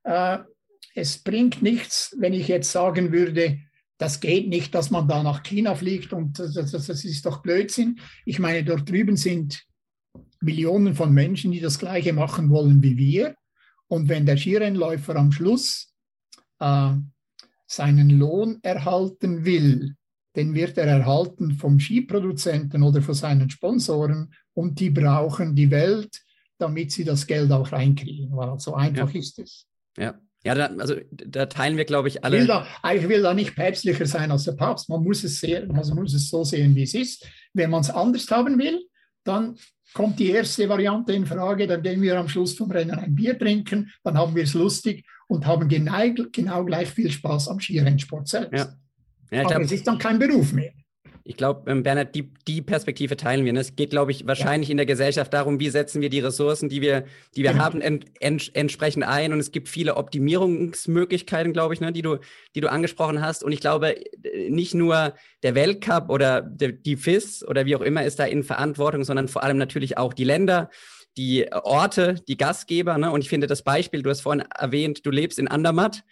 äh, 0.04 0.40
es 0.96 1.20
bringt 1.20 1.62
nichts, 1.62 2.16
wenn 2.20 2.34
ich 2.34 2.48
jetzt 2.48 2.72
sagen 2.72 3.12
würde, 3.12 3.60
das 4.00 4.20
geht 4.20 4.50
nicht, 4.50 4.74
dass 4.74 4.90
man 4.90 5.08
da 5.08 5.22
nach 5.22 5.44
China 5.44 5.76
fliegt 5.76 6.14
und 6.14 6.40
das, 6.40 6.56
das, 6.56 6.72
das 6.72 7.06
ist 7.06 7.26
doch 7.26 7.44
Blödsinn. 7.44 8.00
Ich 8.26 8.40
meine, 8.40 8.64
dort 8.64 8.90
drüben 8.90 9.16
sind 9.16 9.64
Millionen 10.42 10.96
von 10.96 11.14
Menschen, 11.14 11.52
die 11.52 11.60
das 11.60 11.78
Gleiche 11.78 12.12
machen 12.12 12.50
wollen 12.50 12.82
wie 12.82 12.98
wir. 12.98 13.36
Und 13.88 14.10
wenn 14.10 14.26
der 14.26 14.38
Skirennläufer 14.38 15.16
am 15.16 15.32
Schluss 15.32 15.94
äh, 16.60 16.94
seinen 17.68 18.10
Lohn 18.10 18.58
erhalten 18.64 19.46
will, 19.46 19.96
den 20.36 20.54
wird 20.54 20.78
er 20.78 20.88
erhalten 20.88 21.52
vom 21.54 21.80
Skiproduzenten 21.80 22.84
oder 22.84 23.02
von 23.02 23.14
seinen 23.14 23.50
Sponsoren 23.50 24.34
und 24.54 24.80
die 24.80 24.90
brauchen 24.90 25.56
die 25.56 25.72
Welt, 25.72 26.22
damit 26.58 26.92
sie 26.92 27.04
das 27.04 27.28
Geld 27.28 27.52
auch 27.52 27.72
reinkriegen. 27.72 28.36
Weil 28.36 28.60
so 28.60 28.76
einfach 28.76 29.12
ja. 29.14 29.20
ist 29.20 29.40
es. 29.40 29.66
Ja. 29.98 30.20
Ja, 30.44 30.56
da, 30.56 30.66
also 30.66 30.96
da 31.12 31.46
teilen 31.46 31.78
wir, 31.78 31.86
glaube 31.86 32.08
ich, 32.08 32.24
alle. 32.24 32.38
Ich 32.38 32.42
will, 32.42 32.48
da, 32.48 32.66
ich 32.96 33.08
will 33.08 33.22
da 33.22 33.34
nicht 33.36 33.56
päpstlicher 33.56 34.08
sein 34.08 34.32
als 34.32 34.46
der 34.46 34.54
Papst. 34.54 34.90
Man 34.90 35.04
muss 35.04 35.24
es, 35.24 35.40
sehen, 35.40 35.68
man 35.68 35.88
muss 35.94 36.16
es 36.16 36.30
so 36.30 36.44
sehen, 36.44 36.76
wie 36.76 36.82
es 36.82 36.96
ist. 36.96 37.28
Wenn 37.54 37.70
man 37.70 37.82
es 37.82 37.92
anders 37.92 38.30
haben 38.32 38.58
will, 38.58 38.82
dann 39.24 39.56
kommt 39.94 40.20
die 40.20 40.32
erste 40.32 40.68
Variante 40.68 41.14
in 41.14 41.28
Frage, 41.28 41.68
dann 41.68 41.84
gehen 41.84 42.02
wir 42.02 42.18
am 42.18 42.28
Schluss 42.28 42.56
vom 42.56 42.72
Rennen 42.72 42.98
ein 42.98 43.14
Bier 43.14 43.38
trinken, 43.38 43.92
dann 44.04 44.18
haben 44.18 44.36
wir 44.36 44.44
es 44.44 44.54
lustig 44.54 45.06
und 45.28 45.46
haben 45.46 45.68
genau, 45.68 46.02
genau 46.32 46.66
gleich 46.66 46.90
viel 46.90 47.12
Spaß 47.12 47.50
am 47.50 47.60
Skirennsport 47.60 48.28
selbst. 48.28 48.66
Ja. 48.66 48.74
Ja, 49.32 49.42
Aber 49.42 49.50
glaub, 49.50 49.62
es 49.64 49.72
ist 49.72 49.88
dann 49.88 49.98
kein 49.98 50.20
Beruf 50.20 50.52
mehr. 50.52 50.72
Ich 51.24 51.38
glaube, 51.38 51.70
ähm, 51.70 51.84
Bernhard, 51.84 52.16
die, 52.16 52.34
die 52.48 52.62
Perspektive 52.62 53.16
teilen 53.16 53.46
wir. 53.46 53.54
Ne? 53.54 53.60
Es 53.60 53.76
geht, 53.76 53.92
glaube 53.92 54.12
ich, 54.12 54.26
wahrscheinlich 54.26 54.70
ja. 54.70 54.72
in 54.72 54.78
der 54.78 54.86
Gesellschaft 54.86 55.32
darum, 55.34 55.60
wie 55.60 55.70
setzen 55.70 56.02
wir 56.02 56.10
die 56.10 56.20
Ressourcen, 56.20 56.68
die 56.68 56.82
wir, 56.82 57.06
die 57.36 57.44
wir 57.44 57.52
genau. 57.52 57.64
haben, 57.64 57.82
ent, 57.82 58.06
ent, 58.20 58.52
entsprechend 58.56 59.04
ein. 59.04 59.32
Und 59.32 59.40
es 59.40 59.52
gibt 59.52 59.70
viele 59.70 59.98
Optimierungsmöglichkeiten, 59.98 61.54
glaube 61.54 61.74
ich, 61.74 61.82
ne, 61.82 61.92
die, 61.92 62.02
du, 62.02 62.18
die 62.56 62.62
du 62.62 62.72
angesprochen 62.72 63.22
hast. 63.22 63.44
Und 63.44 63.52
ich 63.52 63.60
glaube, 63.60 63.96
nicht 64.50 64.74
nur 64.74 65.14
der 65.44 65.54
Weltcup 65.54 66.10
oder 66.10 66.42
der, 66.42 66.72
die 66.72 66.98
FIS 66.98 67.48
oder 67.48 67.66
wie 67.66 67.76
auch 67.76 67.82
immer 67.82 68.04
ist 68.04 68.20
da 68.20 68.26
in 68.26 68.44
Verantwortung, 68.44 69.04
sondern 69.04 69.28
vor 69.28 69.44
allem 69.44 69.58
natürlich 69.58 69.98
auch 69.98 70.14
die 70.14 70.26
Länder 70.26 70.70
die 71.18 71.52
Orte, 71.52 72.16
die 72.28 72.38
Gastgeber. 72.38 72.98
Ne? 72.98 73.12
Und 73.12 73.22
ich 73.22 73.30
finde 73.30 73.48
das 73.48 73.64
Beispiel, 73.64 74.02
du 74.02 74.10
hast 74.10 74.22
vorhin 74.22 74.46
erwähnt, 74.58 75.06
du 75.06 75.12
lebst 75.12 75.40
in 75.40 75.50
Andermatt. 75.50 76.04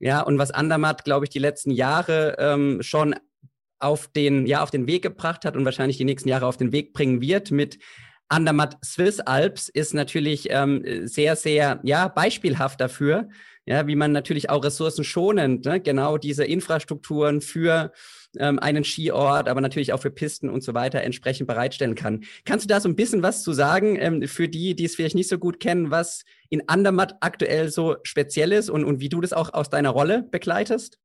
Ja, 0.00 0.22
und 0.22 0.38
was 0.38 0.50
Andermatt, 0.50 1.04
glaube 1.04 1.26
ich, 1.26 1.30
die 1.30 1.38
letzten 1.38 1.70
Jahre 1.70 2.36
ähm, 2.38 2.82
schon 2.82 3.14
auf 3.78 4.08
den, 4.08 4.46
ja, 4.46 4.62
auf 4.62 4.70
den 4.70 4.86
Weg 4.86 5.02
gebracht 5.02 5.44
hat 5.44 5.56
und 5.56 5.64
wahrscheinlich 5.64 5.98
die 5.98 6.04
nächsten 6.04 6.28
Jahre 6.28 6.46
auf 6.46 6.56
den 6.56 6.72
Weg 6.72 6.92
bringen 6.92 7.20
wird 7.20 7.50
mit 7.50 7.78
Andermatt 8.28 8.78
Swiss 8.84 9.18
Alps 9.18 9.68
ist 9.68 9.92
natürlich 9.92 10.48
ähm, 10.50 10.82
sehr, 11.06 11.34
sehr 11.34 11.80
ja, 11.82 12.06
beispielhaft 12.06 12.80
dafür, 12.80 13.28
ja, 13.66 13.86
wie 13.86 13.96
man 13.96 14.12
natürlich 14.12 14.50
auch 14.50 14.64
ressourcenschonend 14.64 15.64
ne, 15.64 15.80
genau 15.80 16.18
diese 16.18 16.44
Infrastrukturen 16.44 17.40
für 17.40 17.92
ähm, 18.38 18.58
einen 18.58 18.84
Skiort, 18.84 19.48
aber 19.48 19.60
natürlich 19.60 19.92
auch 19.92 20.00
für 20.00 20.10
Pisten 20.10 20.48
und 20.48 20.62
so 20.62 20.74
weiter 20.74 21.02
entsprechend 21.02 21.46
bereitstellen 21.46 21.94
kann. 21.94 22.24
Kannst 22.44 22.64
du 22.64 22.68
da 22.68 22.80
so 22.80 22.88
ein 22.88 22.96
bisschen 22.96 23.22
was 23.22 23.42
zu 23.42 23.52
sagen 23.52 23.96
ähm, 24.00 24.26
für 24.26 24.48
die, 24.48 24.74
die 24.74 24.84
es 24.84 24.94
vielleicht 24.94 25.14
nicht 25.14 25.28
so 25.28 25.38
gut 25.38 25.60
kennen, 25.60 25.90
was 25.90 26.24
in 26.48 26.68
Andermatt 26.68 27.16
aktuell 27.20 27.70
so 27.70 27.96
speziell 28.02 28.52
ist 28.52 28.70
und, 28.70 28.84
und 28.84 29.00
wie 29.00 29.08
du 29.08 29.20
das 29.20 29.32
auch 29.32 29.52
aus 29.52 29.70
deiner 29.70 29.90
Rolle 29.90 30.26
begleitest? 30.30 30.98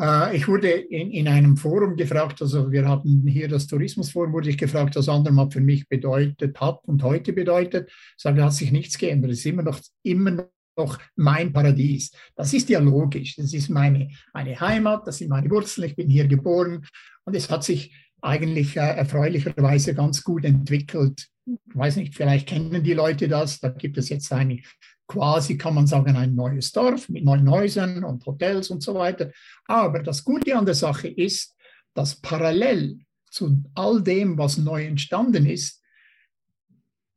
Äh, 0.00 0.36
ich 0.36 0.48
wurde 0.48 0.70
in, 0.70 1.10
in, 1.10 1.28
einem 1.28 1.56
Forum 1.56 1.96
gefragt, 1.96 2.40
also 2.40 2.70
wir 2.70 2.88
hatten 2.88 3.26
hier 3.26 3.48
das 3.48 3.66
Tourismusforum, 3.66 4.32
wurde 4.32 4.48
ich 4.48 4.58
gefragt, 4.58 4.96
was 4.96 5.08
Andermatt 5.08 5.52
für 5.52 5.60
mich 5.60 5.88
bedeutet 5.88 6.60
hat 6.60 6.80
und 6.84 7.02
heute 7.02 7.32
bedeutet. 7.32 7.88
Ich 7.88 8.22
sage, 8.22 8.38
da 8.38 8.46
hat 8.46 8.54
sich 8.54 8.72
nichts 8.72 8.96
geändert. 8.96 9.32
Es 9.32 9.40
ist 9.40 9.46
immer 9.46 9.62
noch, 9.62 9.80
immer 10.02 10.48
noch 10.76 10.98
mein 11.16 11.52
Paradies. 11.52 12.10
Das 12.34 12.52
ist 12.52 12.68
ja 12.68 12.80
logisch. 12.80 13.36
Das 13.36 13.52
ist 13.52 13.68
meine, 13.68 14.10
meine 14.32 14.58
Heimat, 14.60 15.06
das 15.06 15.18
sind 15.18 15.28
meine 15.28 15.50
Wurzeln. 15.50 15.88
Ich 15.88 15.96
bin 15.96 16.08
hier 16.08 16.26
geboren 16.26 16.86
und 17.24 17.36
es 17.36 17.50
hat 17.50 17.64
sich 17.64 17.94
eigentlich 18.22 18.76
äh, 18.76 18.80
erfreulicherweise 18.80 19.94
ganz 19.94 20.22
gut 20.22 20.44
entwickelt. 20.44 21.28
Ich 21.46 21.76
weiß 21.76 21.96
nicht, 21.96 22.14
vielleicht 22.14 22.48
kennen 22.48 22.82
die 22.82 22.94
Leute 22.94 23.28
das. 23.28 23.60
Da 23.60 23.70
gibt 23.70 23.98
es 23.98 24.08
jetzt 24.08 24.32
eine 24.32 24.60
quasi, 25.08 25.58
kann 25.58 25.74
man 25.74 25.88
sagen, 25.88 26.16
ein 26.16 26.34
neues 26.34 26.70
Dorf 26.70 27.08
mit 27.08 27.24
neuen 27.24 27.50
Häusern 27.50 28.04
und 28.04 28.24
Hotels 28.26 28.70
und 28.70 28.82
so 28.82 28.94
weiter. 28.94 29.32
Aber 29.66 30.02
das 30.02 30.22
Gute 30.22 30.56
an 30.56 30.66
der 30.66 30.76
Sache 30.76 31.08
ist, 31.08 31.56
dass 31.94 32.20
parallel 32.20 33.00
zu 33.28 33.62
all 33.74 34.02
dem, 34.02 34.38
was 34.38 34.58
neu 34.58 34.84
entstanden 34.84 35.46
ist, 35.46 35.79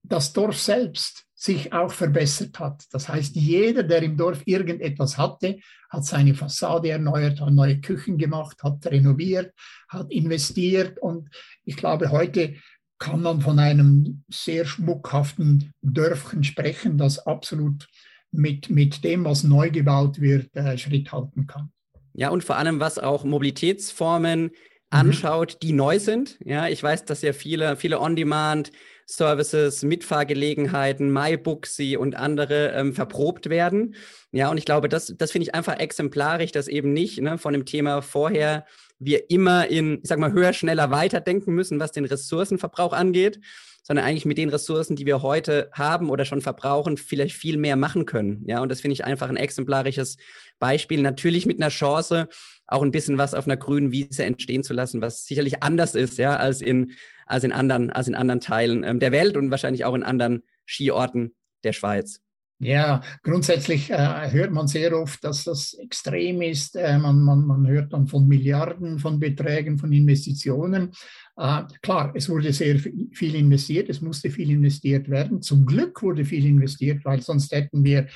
das 0.04 0.34
Dorf 0.34 0.60
selbst 0.60 1.26
sich 1.34 1.74
auch 1.74 1.92
verbessert 1.92 2.60
hat. 2.60 2.84
Das 2.92 3.10
heißt, 3.10 3.36
jeder, 3.36 3.84
der 3.84 4.02
im 4.02 4.16
Dorf 4.16 4.42
irgendetwas 4.46 5.18
hatte, 5.18 5.60
hat 5.90 6.06
seine 6.06 6.36
Fassade 6.36 6.90
erneuert, 6.90 7.42
hat 7.42 7.52
neue 7.52 7.82
Küchen 7.82 8.18
gemacht, 8.18 8.64
hat 8.64 8.86
renoviert, 8.86 9.54
hat 9.90 10.10
investiert. 10.12 11.00
Und 11.00 11.30
ich 11.66 11.76
glaube, 11.76 12.12
heute 12.12 12.56
kann 12.98 13.22
man 13.22 13.42
von 13.42 13.60
einem 13.60 14.24
sehr 14.30 14.64
schmuckhaften 14.64 15.74
Dörfchen 15.82 16.46
sprechen, 16.46 16.98
das 16.98 17.20
absolut 17.20 17.88
mit, 18.32 18.70
mit 18.70 19.04
dem, 19.04 19.26
was 19.26 19.44
neu 19.44 19.70
gebaut 19.70 20.22
wird, 20.22 20.56
äh, 20.56 20.78
Schritt 20.78 21.12
halten 21.12 21.46
kann. 21.46 21.72
Ja, 22.14 22.30
und 22.30 22.44
vor 22.44 22.58
allem, 22.58 22.80
was 22.80 23.00
auch 23.00 23.26
Mobilitätsformen 23.26 24.44
mhm. 24.44 24.52
anschaut, 24.90 25.58
die 25.62 25.74
neu 25.74 26.00
sind. 26.00 26.38
Ja, 26.46 26.68
ich 26.68 26.82
weiß, 26.82 27.04
dass 27.06 27.22
ja 27.22 27.34
viele, 27.34 27.76
viele 27.76 28.00
On-Demand 28.00 28.72
Services, 29.06 29.84
Mitfahrgelegenheiten, 29.84 31.12
MyBooksy 31.12 31.98
und 31.98 32.16
andere 32.16 32.72
ähm, 32.72 32.94
verprobt 32.94 33.50
werden. 33.50 33.96
Ja, 34.32 34.50
und 34.50 34.58
ich 34.58 34.66
glaube, 34.66 34.90
das, 34.90 35.14
das 35.18 35.32
finde 35.32 35.48
ich 35.48 35.56
einfach 35.56 35.80
exemplarisch, 35.80 36.52
dass 36.52 36.68
eben 36.68 36.94
nicht 36.94 37.22
ne, 37.22 37.38
von 37.38 37.54
dem 37.54 37.66
Thema 37.66 38.02
vorher 38.02 38.66
wir 39.06 39.30
immer 39.30 39.68
in, 39.68 40.00
ich 40.02 40.10
sag 40.10 40.20
mal, 40.20 40.34
höher, 40.34 40.54
schneller, 40.54 40.92
weiter 40.92 41.22
denken 41.22 41.54
müssen, 41.54 41.80
was 41.80 41.92
den 41.92 42.06
Ressourcenverbrauch 42.06 42.94
angeht, 42.94 43.40
sondern 43.84 44.06
eigentlich 44.06 44.26
mit 44.26 44.38
den 44.38 44.50
Ressourcen, 44.50 44.96
die 44.96 45.06
wir 45.06 45.22
heute 45.22 45.70
haben 45.74 46.10
oder 46.10 46.24
schon 46.24 46.42
verbrauchen, 46.42 46.98
vielleicht 46.98 47.36
viel 47.36 47.58
mehr 47.58 47.76
machen 47.76 48.06
können. 48.06 48.44
Ja, 48.48 48.62
und 48.62 48.70
das 48.70 48.82
finde 48.82 48.94
ich 48.94 49.04
einfach 49.04 49.30
ein 49.30 49.36
exemplarisches 49.36 50.18
Beispiel. 50.58 51.02
Natürlich 51.02 51.46
mit 51.46 51.62
einer 51.62 51.70
Chance, 51.70 52.30
auch 52.66 52.82
ein 52.82 52.92
bisschen 52.92 53.18
was 53.18 53.34
auf 53.34 53.46
einer 53.46 53.58
grünen 53.58 53.92
Wiese 53.92 54.24
entstehen 54.24 54.64
zu 54.64 54.74
lassen, 54.74 55.02
was 55.02 55.26
sicherlich 55.26 55.62
anders 55.62 55.96
ist, 55.96 56.18
ja, 56.18 56.38
als 56.38 56.62
in, 56.62 56.94
als 57.26 57.44
in 57.44 57.52
anderen, 57.52 57.90
als 57.90 58.08
in 58.08 58.16
anderen 58.16 58.40
Teilen 58.40 58.84
ähm, 58.84 59.00
der 59.00 59.12
Welt 59.12 59.36
und 59.36 59.52
wahrscheinlich 59.52 59.84
auch 59.84 59.96
in 59.96 60.04
anderen 60.04 60.44
Skiorten 60.66 61.36
der 61.66 61.74
Schweiz. 61.74 62.23
Ja, 62.64 63.02
grundsätzlich 63.24 63.92
äh, 63.92 64.32
hört 64.32 64.52
man 64.52 64.68
sehr 64.68 64.98
oft, 64.98 65.24
dass 65.24 65.44
das 65.44 65.74
extrem 65.74 66.42
ist. 66.42 66.76
Äh, 66.76 66.98
man, 66.98 67.22
man, 67.22 67.46
man 67.46 67.68
hört 67.68 67.94
dann 67.94 68.08
von 68.08 68.28
Milliarden 68.28 69.00
von 69.00 69.20
Beträgen, 69.20 69.78
von 69.78 69.92
Investitionen. 69.92 70.92
Äh, 71.38 71.64
klar, 71.82 72.14
es 72.16 72.30
wurde 72.30 72.54
sehr 72.54 72.80
viel 72.80 73.36
investiert, 73.36 73.90
es 73.90 74.02
musste 74.02 74.30
viel 74.30 74.50
investiert 74.50 75.10
werden. 75.10 75.42
Zum 75.42 75.66
Glück 75.66 76.02
wurde 76.02 76.24
viel 76.26 76.46
investiert, 76.46 77.04
weil 77.04 77.22
sonst 77.22 77.52
hätten 77.52 77.84
wir 77.84 78.08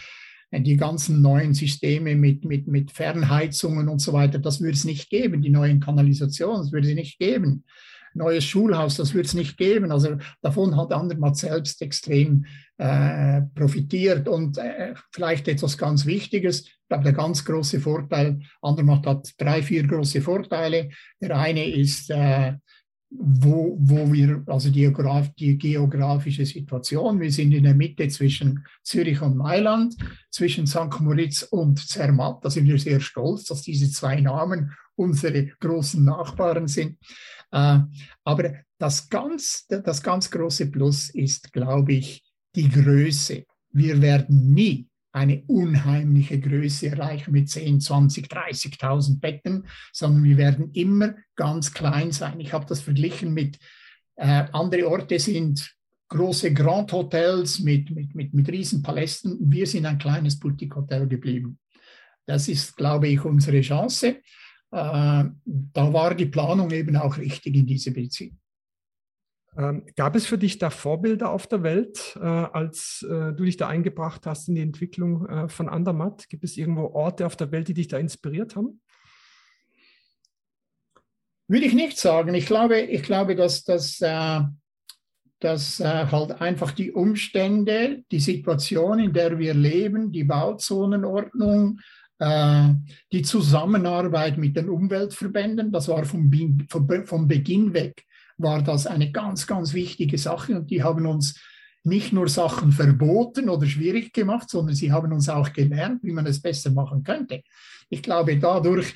äh, 0.51 0.61
die 0.61 0.77
ganzen 0.77 1.21
neuen 1.21 1.53
Systeme 1.53 2.15
mit, 2.15 2.45
mit, 2.45 2.67
mit 2.67 2.91
Fernheizungen 2.91 3.89
und 3.89 3.99
so 3.99 4.13
weiter, 4.13 4.39
das 4.39 4.61
würde 4.61 4.77
es 4.77 4.85
nicht 4.85 5.09
geben. 5.09 5.41
Die 5.41 5.49
neuen 5.49 5.79
Kanalisationen, 5.79 6.61
das 6.61 6.71
würde 6.71 6.87
es 6.87 6.95
nicht 6.95 7.19
geben 7.19 7.63
neues 8.13 8.43
Schulhaus, 8.45 8.95
das 8.95 9.13
wird 9.13 9.25
es 9.25 9.33
nicht 9.33 9.57
geben. 9.57 9.91
Also 9.91 10.17
davon 10.41 10.75
hat 10.75 10.91
Andermatt 10.91 11.37
selbst 11.37 11.81
extrem 11.81 12.45
äh, 12.77 13.41
profitiert. 13.55 14.27
Und 14.27 14.57
äh, 14.57 14.93
vielleicht 15.11 15.47
etwas 15.47 15.77
ganz 15.77 16.05
Wichtiges, 16.05 16.61
ich 16.61 16.87
glaube, 16.89 17.03
der 17.03 17.13
ganz 17.13 17.43
große 17.43 17.79
Vorteil, 17.79 18.39
Andermatt 18.61 19.05
hat 19.05 19.33
drei, 19.37 19.61
vier 19.61 19.85
große 19.85 20.21
Vorteile. 20.21 20.89
Der 21.21 21.37
eine 21.37 21.69
ist, 21.69 22.09
äh, 22.09 22.53
wo, 23.09 23.77
wo 23.79 24.11
wir, 24.11 24.43
also 24.47 24.69
die, 24.69 24.93
die, 25.39 25.57
geografische 25.57 26.45
Situation, 26.45 27.19
wir 27.19 27.31
sind 27.31 27.53
in 27.53 27.63
der 27.63 27.73
Mitte 27.73 28.07
zwischen 28.09 28.65
Zürich 28.83 29.21
und 29.21 29.37
Mailand, 29.37 29.95
zwischen 30.29 30.67
St. 30.67 30.99
Moritz 30.99 31.43
und 31.43 31.79
Zermatt. 31.79 32.43
Da 32.43 32.49
sind 32.49 32.67
wir 32.67 32.77
sehr 32.77 32.99
stolz, 32.99 33.45
dass 33.45 33.61
diese 33.61 33.89
zwei 33.89 34.19
Namen 34.19 34.73
unsere 34.97 35.47
großen 35.59 36.03
Nachbarn 36.03 36.67
sind. 36.67 36.97
Äh, 37.51 37.79
aber 38.23 38.53
das 38.77 39.09
ganz, 39.09 39.65
das 39.67 40.01
ganz 40.01 40.29
große 40.29 40.67
Plus 40.67 41.09
ist, 41.09 41.51
glaube 41.53 41.93
ich, 41.93 42.23
die 42.55 42.69
Größe. 42.69 43.45
Wir 43.71 44.01
werden 44.01 44.53
nie 44.53 44.87
eine 45.11 45.43
unheimliche 45.47 46.39
Größe 46.39 46.87
erreichen 46.87 47.31
mit 47.31 47.49
10, 47.49 47.81
20, 47.81 48.27
30.000 48.27 49.19
Betten, 49.19 49.67
sondern 49.91 50.23
wir 50.23 50.37
werden 50.37 50.71
immer 50.73 51.15
ganz 51.35 51.73
klein 51.73 52.11
sein. 52.11 52.39
Ich 52.39 52.53
habe 52.53 52.65
das 52.67 52.81
verglichen 52.81 53.33
mit 53.33 53.57
äh, 54.15 54.45
andere 54.51 54.87
Orte 54.87 55.19
sind 55.19 55.73
große 56.09 56.53
Grand 56.53 56.91
Hotels 56.91 57.59
mit, 57.59 57.89
mit, 57.91 58.15
mit, 58.15 58.33
mit 58.33 58.49
Riesenpalästen. 58.49 59.37
Wir 59.51 59.67
sind 59.67 59.85
ein 59.85 59.97
kleines 59.97 60.39
Boutique 60.39 60.75
Hotel 60.75 61.07
geblieben. 61.07 61.59
Das 62.25 62.47
ist, 62.47 62.75
glaube 62.75 63.07
ich, 63.07 63.23
unsere 63.23 63.61
Chance. 63.61 64.17
Äh, 64.71 65.23
da 65.45 65.93
war 65.93 66.15
die 66.15 66.25
Planung 66.25 66.71
eben 66.71 66.95
auch 66.97 67.17
richtig 67.17 67.55
in 67.55 67.65
diese 67.65 67.91
Beziehung. 67.91 68.37
Ähm, 69.57 69.85
gab 69.95 70.15
es 70.15 70.27
für 70.27 70.37
dich 70.37 70.59
da 70.59 70.69
Vorbilder 70.69 71.31
auf 71.31 71.47
der 71.47 71.63
Welt, 71.63 72.15
äh, 72.21 72.25
als 72.25 73.03
äh, 73.09 73.33
du 73.33 73.43
dich 73.43 73.57
da 73.57 73.67
eingebracht 73.67 74.27
hast 74.27 74.49
in 74.49 74.55
die 74.55 74.61
Entwicklung 74.61 75.25
äh, 75.27 75.49
von 75.49 75.67
Andermatt? 75.67 76.29
Gibt 76.29 76.43
es 76.43 76.57
irgendwo 76.57 76.93
Orte 76.93 77.25
auf 77.25 77.35
der 77.35 77.51
Welt, 77.51 77.67
die 77.67 77.73
dich 77.73 77.87
da 77.87 77.97
inspiriert 77.97 78.55
haben? 78.55 78.81
Würde 81.47 81.65
ich 81.65 81.73
nicht 81.73 81.97
sagen. 81.97 82.35
Ich 82.35 82.45
glaube, 82.45 82.81
ich 82.81 83.01
glaube 83.01 83.35
dass, 83.35 83.63
dass, 83.63 83.99
äh, 84.01 84.41
dass 85.39 85.79
äh, 85.79 86.05
halt 86.05 86.39
einfach 86.39 86.71
die 86.71 86.91
Umstände, 86.91 88.03
die 88.11 88.19
Situation, 88.19 88.99
in 88.99 89.13
der 89.13 89.39
wir 89.39 89.55
leben, 89.55 90.11
die 90.11 90.25
Bauzonenordnung, 90.25 91.79
die 92.19 93.21
Zusammenarbeit 93.21 94.37
mit 94.37 94.57
den 94.57 94.69
Umweltverbänden, 94.69 95.71
das 95.71 95.87
war 95.87 96.03
vom, 96.03 96.31
vom, 96.67 97.05
vom 97.05 97.27
Beginn 97.27 97.73
weg, 97.73 98.03
war 98.37 98.63
das 98.63 98.87
eine 98.87 99.11
ganz, 99.11 99.45
ganz 99.45 99.73
wichtige 99.73 100.17
Sache 100.17 100.55
und 100.55 100.71
die 100.71 100.83
haben 100.83 101.05
uns 101.05 101.39
nicht 101.83 102.11
nur 102.13 102.27
Sachen 102.27 102.71
verboten 102.71 103.49
oder 103.49 103.65
schwierig 103.65 104.13
gemacht, 104.13 104.49
sondern 104.49 104.75
sie 104.75 104.91
haben 104.91 105.13
uns 105.13 105.29
auch 105.29 105.53
gelernt, 105.53 106.03
wie 106.03 106.11
man 106.11 106.25
es 106.25 106.41
besser 106.41 106.71
machen 106.71 107.03
könnte. 107.03 107.41
Ich 107.89 108.01
glaube, 108.01 108.37
dadurch, 108.37 108.93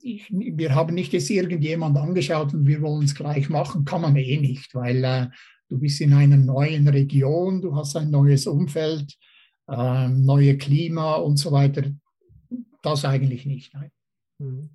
ich, 0.00 0.30
wir 0.30 0.74
haben 0.74 0.94
nicht 0.94 1.12
jetzt 1.12 1.28
irgendjemand 1.28 1.98
angeschaut 1.98 2.54
und 2.54 2.66
wir 2.66 2.80
wollen 2.82 3.04
es 3.04 3.14
gleich 3.14 3.48
machen, 3.48 3.84
kann 3.84 4.02
man 4.02 4.16
eh 4.16 4.38
nicht, 4.38 4.74
weil 4.74 5.04
äh, 5.04 5.26
du 5.68 5.78
bist 5.78 6.00
in 6.00 6.14
einer 6.14 6.36
neuen 6.36 6.88
Region, 6.88 7.60
du 7.60 7.74
hast 7.74 7.96
ein 7.96 8.10
neues 8.10 8.46
Umfeld, 8.46 9.14
äh, 9.68 10.08
neue 10.08 10.56
Klima 10.56 11.14
und 11.14 11.36
so 11.36 11.52
weiter. 11.52 11.82
Das 12.82 13.04
eigentlich 13.04 13.46
nicht. 13.46 13.74
Nein. 13.74 13.90
Mhm. 14.38 14.70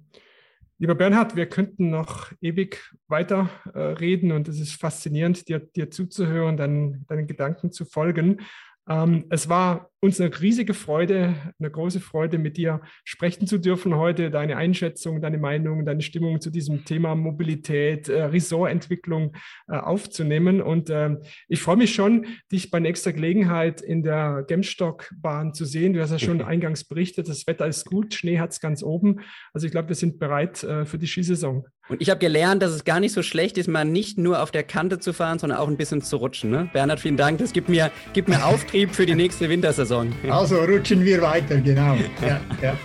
Lieber 0.77 0.95
Bernhard, 0.95 1.37
wir 1.37 1.45
könnten 1.45 1.89
noch 1.89 2.33
ewig 2.41 2.93
weiter 3.07 3.49
äh, 3.73 3.79
reden 3.79 4.33
und 4.33 4.49
es 4.49 4.59
ist 4.59 4.73
faszinierend, 4.73 5.47
dir, 5.47 5.59
dir 5.59 5.89
zuzuhören, 5.89 6.57
deinen, 6.57 7.07
deinen 7.07 7.27
Gedanken 7.27 7.71
zu 7.71 7.85
folgen. 7.85 8.41
Ähm, 8.89 9.25
es 9.29 9.47
war 9.47 9.89
uns 10.05 10.21
eine 10.21 10.39
riesige 10.39 10.73
Freude, 10.73 11.35
eine 11.59 11.69
große 11.69 11.99
Freude, 11.99 12.37
mit 12.37 12.57
dir 12.57 12.81
sprechen 13.03 13.47
zu 13.47 13.57
dürfen 13.57 13.95
heute, 13.95 14.31
deine 14.31 14.55
Einschätzung, 14.55 15.21
deine 15.21 15.37
Meinung, 15.37 15.85
deine 15.85 16.01
Stimmung 16.01 16.39
zu 16.39 16.51
diesem 16.51 16.85
Thema 16.85 17.15
Mobilität, 17.15 18.07
äh, 18.07 18.23
Ressortentwicklung 18.23 19.35
äh, 19.67 19.75
aufzunehmen. 19.75 20.61
Und 20.61 20.89
äh, 20.89 21.17
ich 21.47 21.61
freue 21.61 21.77
mich 21.77 21.93
schon, 21.93 22.27
dich 22.51 22.71
bei 22.71 22.79
nächster 22.79 23.13
Gelegenheit 23.13 23.81
in 23.81 24.03
der 24.03 24.45
Gemstockbahn 24.47 25.53
zu 25.53 25.65
sehen. 25.65 25.93
Du 25.93 26.01
hast 26.01 26.11
ja 26.11 26.19
schon 26.19 26.41
eingangs 26.43 26.83
berichtet, 26.83 27.27
das 27.27 27.47
Wetter 27.47 27.67
ist 27.67 27.85
gut, 27.85 28.13
Schnee 28.13 28.39
hat 28.39 28.51
es 28.51 28.59
ganz 28.59 28.83
oben. 28.83 29.21
Also 29.53 29.65
ich 29.65 29.71
glaube, 29.71 29.89
wir 29.89 29.95
sind 29.95 30.19
bereit 30.19 30.63
äh, 30.63 30.85
für 30.85 30.97
die 30.97 31.07
Skisaison. 31.07 31.65
Und 31.87 32.01
ich 32.01 32.09
habe 32.09 32.19
gelernt, 32.19 32.63
dass 32.63 32.71
es 32.71 32.83
gar 32.83 32.99
nicht 32.99 33.13
so 33.13 33.21
schlecht 33.21 33.59
ist, 33.59 33.67
mal 33.67 33.85
nicht 33.85 34.17
nur 34.17 34.41
auf 34.41 34.49
der 34.49 34.63
Kante 34.63 34.99
zu 34.99 35.13
fahren, 35.13 35.37
sondern 35.37 35.59
auch 35.59 35.67
ein 35.67 35.77
bisschen 35.77 36.01
zu 36.01 36.17
rutschen. 36.17 36.49
Ne? 36.49 36.67
Bernhard, 36.73 36.99
vielen 36.99 37.17
Dank. 37.17 37.37
Das 37.37 37.53
gibt 37.53 37.69
mir, 37.69 37.91
gibt 38.13 38.27
mir 38.27 38.43
Auftrieb 38.43 38.95
für 38.95 39.05
die 39.05 39.13
nächste 39.13 39.49
Wintersaison. 39.49 39.94
Saison. 39.95 40.13
Also 40.29 40.57
rutschen 40.63 41.03
wir 41.03 41.21
weiter, 41.21 41.57
genau. 41.57 41.95
Ja, 42.21 42.39
ja. 42.61 42.77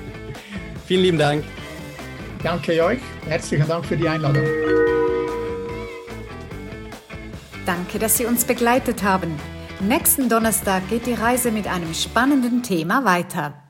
Vielen 0.86 1.02
lieben 1.02 1.18
Dank. 1.18 1.44
Danke 2.42 2.82
euch. 2.82 3.00
Herzlichen 3.26 3.66
Dank 3.66 3.84
für 3.84 3.96
die 3.96 4.08
Einladung. 4.08 4.44
Danke, 7.66 7.98
dass 7.98 8.16
Sie 8.16 8.24
uns 8.24 8.44
begleitet 8.44 9.02
haben. 9.02 9.34
Nächsten 9.80 10.28
Donnerstag 10.28 10.88
geht 10.88 11.06
die 11.06 11.14
Reise 11.14 11.52
mit 11.52 11.66
einem 11.66 11.92
spannenden 11.92 12.62
Thema 12.62 13.04
weiter. 13.04 13.67